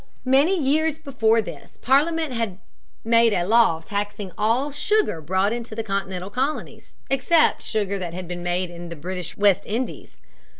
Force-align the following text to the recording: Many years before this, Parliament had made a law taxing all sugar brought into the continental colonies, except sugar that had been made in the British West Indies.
Many 0.25 0.59
years 0.59 0.97
before 0.97 1.43
this, 1.43 1.77
Parliament 1.79 2.33
had 2.33 2.57
made 3.05 3.33
a 3.33 3.45
law 3.45 3.81
taxing 3.85 4.31
all 4.35 4.71
sugar 4.71 5.21
brought 5.21 5.53
into 5.53 5.75
the 5.75 5.83
continental 5.83 6.31
colonies, 6.31 6.95
except 7.11 7.61
sugar 7.61 7.99
that 7.99 8.15
had 8.15 8.27
been 8.27 8.41
made 8.41 8.71
in 8.71 8.89
the 8.89 8.95
British 8.95 9.37
West 9.37 9.61
Indies. 9.67 10.19